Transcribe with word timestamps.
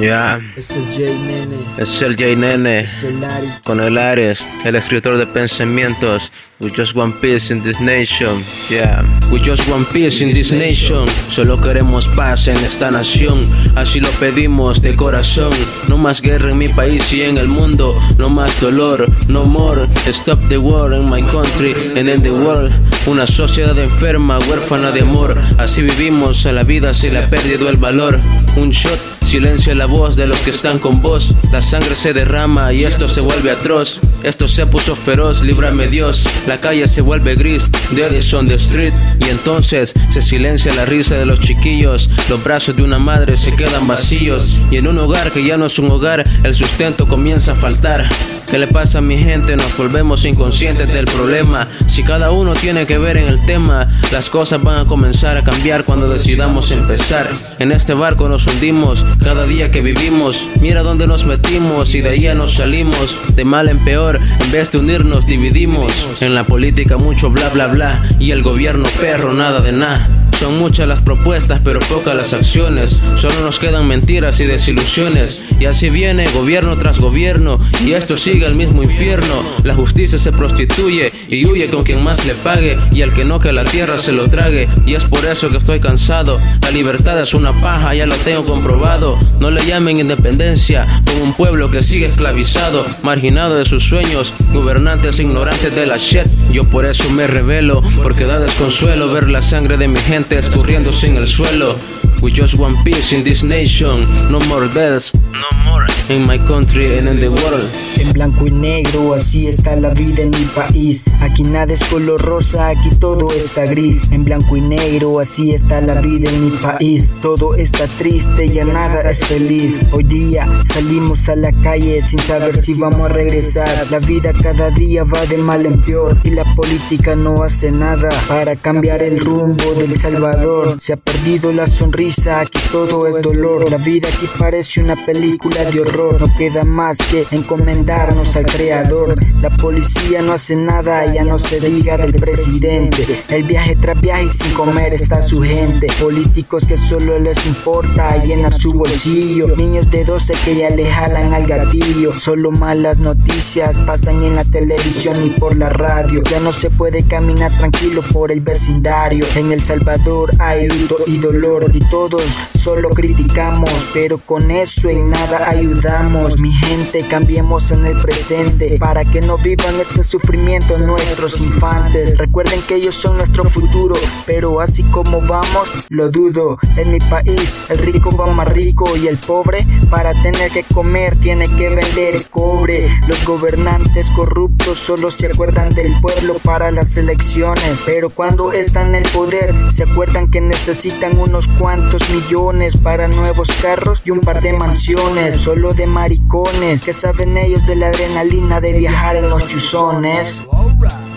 Ya. 0.00 0.40
Es 0.56 0.70
el 0.70 0.84
J 0.86 1.00
Nene. 1.00 1.56
Es 1.76 2.02
el 2.02 2.16
J 2.16 2.36
Nene. 2.36 2.80
Es 2.80 3.02
el. 3.02 3.18
Con 3.64 3.80
el 3.80 3.98
Ares, 3.98 4.44
el 4.64 4.76
escritor 4.76 5.16
de 5.16 5.26
pensamientos. 5.26 6.30
We 6.60 6.70
just 6.70 6.96
one 6.96 7.12
piece 7.20 7.52
in 7.52 7.62
this 7.62 7.78
nation. 7.80 8.36
Yeah. 8.68 9.04
We 9.30 9.38
just 9.38 9.70
one 9.70 9.84
piece 9.92 10.20
in 10.22 10.32
this 10.32 10.52
nation. 10.52 11.06
Solo 11.30 11.60
queremos 11.60 12.08
paz 12.08 12.48
en 12.48 12.56
esta 12.56 12.90
nación. 12.90 13.48
Así 13.76 14.00
lo 14.00 14.08
pedimos 14.20 14.82
de 14.82 14.96
corazón. 14.96 15.50
No 15.88 15.96
más 15.96 16.20
guerra 16.20 16.50
en 16.50 16.58
mi 16.58 16.68
país 16.68 17.12
y 17.12 17.22
en 17.22 17.38
el 17.38 17.46
mundo. 17.46 17.96
No 18.18 18.28
más 18.28 18.60
dolor. 18.60 19.08
No 19.28 19.44
more. 19.44 19.88
Stop 20.06 20.40
the 20.48 20.58
war 20.58 20.92
in 20.92 21.08
my 21.08 21.22
country 21.30 21.74
and 21.96 22.08
in 22.08 22.22
the 22.22 22.32
world. 22.32 22.72
Una 23.06 23.26
sociedad 23.26 23.78
enferma, 23.78 24.38
huérfana 24.48 24.90
de 24.90 25.02
amor. 25.02 25.36
Así 25.58 25.82
vivimos. 25.82 26.44
A 26.46 26.52
la 26.52 26.64
vida 26.64 26.92
se 26.92 27.10
le 27.10 27.18
ha 27.18 27.30
perdido 27.30 27.68
el 27.68 27.76
valor. 27.76 28.18
Un 28.56 28.70
shot 28.70 29.17
Silencia 29.28 29.74
la 29.74 29.84
voz 29.84 30.16
de 30.16 30.26
los 30.26 30.40
que 30.40 30.52
están 30.52 30.78
con 30.78 31.02
vos. 31.02 31.34
La 31.52 31.60
sangre 31.60 31.96
se 31.96 32.14
derrama 32.14 32.72
y 32.72 32.84
esto 32.84 33.06
se 33.06 33.20
vuelve 33.20 33.50
atroz. 33.50 34.00
Esto 34.22 34.48
se 34.48 34.64
puso 34.64 34.96
feroz, 34.96 35.42
líbrame 35.42 35.86
Dios. 35.86 36.24
La 36.46 36.58
calle 36.58 36.88
se 36.88 37.02
vuelve 37.02 37.34
gris, 37.34 37.70
dead 37.90 38.10
on 38.32 38.48
the 38.48 38.54
street. 38.54 38.94
Y 39.20 39.28
entonces 39.28 39.92
se 40.08 40.22
silencia 40.22 40.74
la 40.74 40.86
risa 40.86 41.16
de 41.16 41.26
los 41.26 41.40
chiquillos. 41.40 42.08
Los 42.30 42.42
brazos 42.42 42.74
de 42.76 42.82
una 42.82 42.98
madre 42.98 43.36
se 43.36 43.54
quedan 43.54 43.86
vacíos. 43.86 44.46
Y 44.70 44.78
en 44.78 44.86
un 44.86 44.96
hogar 44.98 45.30
que 45.30 45.44
ya 45.44 45.58
no 45.58 45.66
es 45.66 45.78
un 45.78 45.90
hogar, 45.90 46.24
el 46.42 46.54
sustento 46.54 47.06
comienza 47.06 47.52
a 47.52 47.56
faltar. 47.56 48.08
¿Qué 48.50 48.58
le 48.58 48.66
pasa 48.66 48.98
a 48.98 49.02
mi 49.02 49.18
gente? 49.18 49.56
Nos 49.56 49.76
volvemos 49.76 50.24
inconscientes 50.24 50.88
del 50.88 51.04
problema. 51.04 51.68
Si 51.86 52.02
cada 52.02 52.30
uno 52.30 52.54
tiene 52.54 52.86
que 52.86 52.96
ver 52.96 53.18
en 53.18 53.28
el 53.28 53.44
tema, 53.44 53.86
las 54.10 54.30
cosas 54.30 54.62
van 54.62 54.78
a 54.78 54.84
comenzar 54.86 55.36
a 55.36 55.44
cambiar 55.44 55.84
cuando 55.84 56.08
decidamos 56.08 56.70
empezar. 56.70 57.28
En 57.58 57.72
este 57.72 57.92
barco 57.92 58.26
nos 58.26 58.46
hundimos 58.46 59.04
cada 59.22 59.44
día 59.44 59.70
que 59.70 59.82
vivimos. 59.82 60.42
Mira 60.62 60.82
dónde 60.82 61.06
nos 61.06 61.26
metimos 61.26 61.94
y 61.94 62.00
de 62.00 62.08
ahí 62.08 62.34
nos 62.34 62.54
salimos. 62.54 63.18
De 63.36 63.44
mal 63.44 63.68
en 63.68 63.84
peor, 63.84 64.18
en 64.18 64.50
vez 64.50 64.72
de 64.72 64.78
unirnos 64.78 65.26
dividimos. 65.26 66.16
En 66.20 66.34
la 66.34 66.44
política 66.44 66.96
mucho 66.96 67.28
bla 67.28 67.50
bla 67.50 67.66
bla 67.66 68.08
y 68.18 68.30
el 68.30 68.42
gobierno 68.42 68.84
perro 68.98 69.34
nada 69.34 69.60
de 69.60 69.72
nada. 69.72 70.17
Son 70.38 70.56
muchas 70.56 70.86
las 70.86 71.02
propuestas, 71.02 71.60
pero 71.64 71.80
pocas 71.80 72.14
las 72.14 72.32
acciones. 72.32 73.02
Solo 73.16 73.40
nos 73.40 73.58
quedan 73.58 73.88
mentiras 73.88 74.38
y 74.38 74.46
desilusiones. 74.46 75.42
Y 75.58 75.64
así 75.64 75.90
viene 75.90 76.26
gobierno 76.32 76.76
tras 76.76 77.00
gobierno. 77.00 77.58
Y 77.84 77.94
esto 77.94 78.16
sigue 78.16 78.46
el 78.46 78.54
mismo 78.54 78.84
infierno. 78.84 79.42
La 79.64 79.74
justicia 79.74 80.16
se 80.16 80.30
prostituye 80.30 81.12
y 81.28 81.44
huye 81.44 81.68
con 81.68 81.82
quien 81.82 82.04
más 82.04 82.24
le 82.24 82.34
pague. 82.34 82.78
Y 82.92 83.02
al 83.02 83.12
que 83.12 83.24
no, 83.24 83.40
que 83.40 83.52
la 83.52 83.64
tierra 83.64 83.98
se 83.98 84.12
lo 84.12 84.30
trague. 84.30 84.68
Y 84.86 84.94
es 84.94 85.06
por 85.06 85.24
eso 85.24 85.50
que 85.50 85.56
estoy 85.56 85.80
cansado. 85.80 86.38
La 86.62 86.70
libertad 86.70 87.20
es 87.20 87.34
una 87.34 87.52
paja, 87.60 87.96
ya 87.96 88.06
lo 88.06 88.14
tengo 88.14 88.44
comprobado. 88.44 89.18
No 89.40 89.50
le 89.50 89.60
llamen 89.66 89.98
independencia 89.98 91.02
como 91.04 91.24
un 91.24 91.32
pueblo 91.32 91.68
que 91.68 91.82
sigue 91.82 92.06
esclavizado, 92.06 92.86
marginado 93.02 93.56
de 93.56 93.64
sus 93.64 93.82
sueños. 93.82 94.32
Gobernantes 94.52 95.18
ignorantes 95.18 95.74
de 95.74 95.84
la 95.84 95.96
shit. 95.96 96.28
Yo 96.50 96.64
por 96.64 96.86
eso 96.86 97.10
me 97.10 97.26
revelo, 97.26 97.82
porque 98.02 98.24
da 98.24 98.38
desconsuelo 98.38 99.12
ver 99.12 99.28
la 99.28 99.42
sangre 99.42 99.76
de 99.76 99.88
mi 99.88 99.98
gente 99.98 100.38
escurriéndose 100.38 101.06
en 101.06 101.16
el 101.16 101.26
suelo. 101.26 101.76
We 102.20 102.32
just 102.32 102.58
one 102.58 102.76
piece 102.84 103.12
in 103.12 103.22
this 103.22 103.42
nation, 103.44 104.02
no 104.30 104.40
more 104.48 104.66
deaths, 104.74 105.14
no 105.14 105.48
more 105.64 105.86
in 106.08 106.26
my 106.26 106.36
country 106.36 106.98
and 106.98 107.06
in 107.06 107.20
the 107.20 107.28
world. 107.28 107.70
En 108.00 108.12
blanco 108.12 108.46
y 108.46 108.50
negro, 108.50 109.14
así 109.14 109.46
está 109.46 109.76
la 109.76 109.90
vida 109.90 110.22
en 110.22 110.30
mi 110.30 110.44
país. 110.54 111.04
Aquí 111.20 111.42
nada 111.42 111.72
es 111.72 111.84
color 111.84 112.20
rosa, 112.20 112.68
aquí 112.68 112.90
todo 112.98 113.28
está 113.30 113.66
gris. 113.66 114.10
En 114.10 114.24
blanco 114.24 114.56
y 114.56 114.60
negro, 114.60 115.20
así 115.20 115.52
está 115.52 115.80
la 115.80 116.00
vida 116.00 116.28
en 116.30 116.46
mi 116.46 116.56
país. 116.58 117.14
Todo 117.22 117.54
está 117.54 117.86
triste, 117.98 118.48
ya 118.48 118.64
nada 118.64 119.08
es 119.10 119.24
feliz. 119.24 119.88
Hoy 119.92 120.04
día 120.04 120.46
salimos 120.64 121.28
a 121.28 121.36
la 121.36 121.52
calle 121.62 122.02
sin 122.02 122.18
saber 122.18 122.56
si 122.56 122.78
vamos 122.78 123.02
a 123.02 123.12
regresar. 123.12 123.86
La 123.90 124.00
vida 124.00 124.32
cada 124.42 124.70
día 124.70 125.04
va 125.04 125.24
de 125.26 125.38
mal 125.38 125.66
en 125.66 125.80
peor 125.82 126.16
y 126.24 126.30
la 126.30 126.44
política 126.56 127.14
no 127.14 127.42
hace 127.42 127.70
nada 127.70 128.08
para 128.26 128.56
cambiar 128.56 129.02
el 129.02 129.20
rumbo 129.20 129.72
del 129.74 129.96
Salvador. 129.96 130.80
Se 130.80 130.94
ha 130.94 130.96
perdido 130.96 131.52
la 131.52 131.66
sonrisa, 131.66 132.07
aquí 132.08 132.58
todo 132.72 133.06
es 133.06 133.20
dolor. 133.20 133.70
La 133.70 133.76
vida 133.76 134.08
aquí 134.08 134.26
parece 134.38 134.80
una 134.80 134.96
película 135.04 135.64
de 135.64 135.80
horror. 135.80 136.20
No 136.20 136.34
queda 136.36 136.64
más 136.64 136.98
que 136.98 137.26
encomendarnos 137.30 138.34
al 138.36 138.46
creador. 138.46 139.14
La 139.42 139.50
policía 139.50 140.22
no 140.22 140.32
hace 140.32 140.56
nada, 140.56 141.04
ya 141.12 141.24
no 141.24 141.38
se 141.38 141.60
diga 141.60 141.98
del 141.98 142.14
presidente. 142.14 143.22
El 143.28 143.42
viaje 143.42 143.76
tras 143.76 144.00
viaje 144.00 144.24
y 144.24 144.30
sin 144.30 144.54
comer 144.54 144.94
está 144.94 145.20
su 145.20 145.42
gente. 145.42 145.86
Políticos 146.00 146.66
que 146.66 146.76
solo 146.76 147.18
les 147.18 147.44
importa 147.46 148.16
llenar 148.24 148.54
su 148.54 148.72
bolsillo. 148.72 149.48
Niños 149.56 149.90
de 149.90 150.04
12 150.04 150.34
que 150.44 150.56
ya 150.56 150.70
le 150.70 150.86
jalan 150.86 151.34
al 151.34 151.46
gatillo. 151.46 152.18
Solo 152.18 152.50
malas 152.50 152.98
noticias 152.98 153.76
pasan 153.86 154.22
en 154.22 154.36
la 154.36 154.44
televisión 154.44 155.24
y 155.26 155.30
por 155.30 155.56
la 155.56 155.68
radio. 155.68 156.22
Ya 156.30 156.40
no 156.40 156.52
se 156.52 156.70
puede 156.70 157.02
caminar 157.06 157.56
tranquilo 157.58 158.00
por 158.12 158.32
el 158.32 158.40
vecindario. 158.40 159.26
En 159.36 159.52
El 159.52 159.62
Salvador 159.62 160.30
hay 160.38 160.68
luto 160.68 160.96
y 161.06 161.18
dolor 161.18 161.70
todos 161.98 162.38
solo 162.54 162.90
criticamos, 162.90 163.90
pero 163.92 164.18
con 164.18 164.50
eso 164.52 164.88
en 164.88 165.10
nada 165.10 165.48
ayudamos. 165.48 166.38
Mi 166.38 166.52
gente, 166.52 167.04
cambiemos 167.08 167.72
en 167.72 167.86
el 167.86 168.00
presente 168.00 168.76
para 168.78 169.04
que 169.04 169.20
no 169.20 169.36
vivan 169.38 169.80
este 169.80 170.04
sufrimiento 170.04 170.78
nuestros 170.78 171.40
infantes. 171.40 172.16
Recuerden 172.18 172.60
que 172.62 172.76
ellos 172.76 172.94
son 172.94 173.16
nuestro 173.16 173.44
futuro, 173.44 173.96
pero 174.26 174.60
así 174.60 174.84
como 174.84 175.20
vamos, 175.22 175.72
lo 175.88 176.08
dudo. 176.10 176.58
En 176.76 176.92
mi 176.92 177.00
país, 177.00 177.56
el 177.68 177.78
rico 177.78 178.14
va 178.16 178.26
más 178.26 178.48
rico 178.48 178.84
y 178.96 179.08
el 179.08 179.18
pobre, 179.18 179.66
para 179.90 180.12
tener 180.22 180.52
que 180.52 180.62
comer, 180.62 181.18
tiene 181.18 181.46
que 181.56 181.68
vender 181.68 182.28
cobre. 182.30 182.88
Los 183.08 183.24
gobernantes 183.24 184.08
corruptos 184.10 184.78
solo 184.78 185.10
se 185.10 185.26
acuerdan 185.26 185.74
del 185.74 186.00
pueblo 186.00 186.34
para 186.44 186.70
las 186.70 186.96
elecciones, 186.96 187.82
pero 187.86 188.10
cuando 188.10 188.52
están 188.52 188.94
en 188.94 188.96
el 188.96 189.10
poder, 189.10 189.54
se 189.70 189.82
acuerdan 189.82 190.30
que 190.30 190.40
necesitan 190.40 191.18
unos 191.18 191.48
cuantos 191.48 191.87
millones 192.10 192.76
para 192.76 193.08
nuevos 193.08 193.50
carros 193.62 194.02
y 194.04 194.10
un 194.10 194.20
par 194.20 194.42
de 194.42 194.52
mansiones, 194.52 195.36
solo 195.36 195.72
de 195.72 195.86
maricones, 195.86 196.84
que 196.84 196.92
saben 196.92 197.36
ellos 197.38 197.66
de 197.66 197.76
la 197.76 197.88
adrenalina 197.88 198.60
de 198.60 198.74
viajar 198.74 199.16
en 199.16 199.30
los 199.30 199.48
chuzones. 199.48 200.44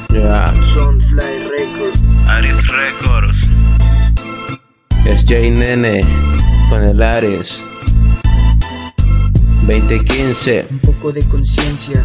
Yeah. 0.09 0.47
Sunfly 0.73 1.49
Records. 1.49 2.01
Ares 2.27 2.55
Records. 2.71 3.49
Es 5.05 5.21
J 5.21 5.49
Nene 5.51 6.05
con 6.69 6.83
el 6.83 7.01
Ares. 7.01 7.61
2015. 9.67 10.67
Un 10.69 10.79
poco 10.79 11.11
de 11.11 11.23
conciencia. 11.27 12.01